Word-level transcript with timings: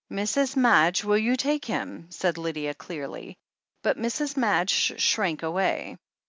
"Mrs. 0.11 0.55
Madge, 0.57 1.03
will 1.03 1.19
you 1.19 1.35
take 1.35 1.65
him?" 1.65 2.07
said 2.09 2.39
Lydia' 2.39 2.73
clearly. 2.83 3.37
But 3.83 3.99
Mrs. 3.99 4.35
Madge 4.35 4.99
shrank 4.99 5.43
away. 5.43 5.95